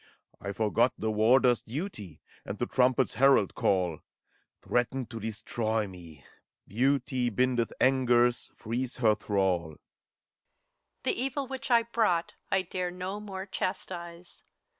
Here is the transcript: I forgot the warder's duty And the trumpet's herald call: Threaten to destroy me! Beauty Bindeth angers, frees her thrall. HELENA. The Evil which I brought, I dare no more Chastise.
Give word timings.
I 0.41 0.51
forgot 0.51 0.93
the 0.97 1.11
warder's 1.11 1.61
duty 1.61 2.21
And 2.43 2.57
the 2.57 2.65
trumpet's 2.65 3.13
herald 3.21 3.53
call: 3.53 3.99
Threaten 4.59 5.05
to 5.05 5.19
destroy 5.19 5.85
me! 5.87 6.25
Beauty 6.67 7.29
Bindeth 7.29 7.71
angers, 7.79 8.49
frees 8.55 8.97
her 8.97 9.13
thrall. 9.13 9.59
HELENA. 9.59 9.77
The 11.03 11.11
Evil 11.21 11.47
which 11.47 11.69
I 11.69 11.83
brought, 11.83 12.33
I 12.51 12.63
dare 12.63 12.89
no 12.89 13.19
more 13.19 13.45
Chastise. 13.45 14.41